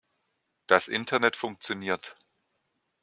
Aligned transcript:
Das 0.65 0.87
Internet 0.87 1.35
funktioniert. 1.35 2.15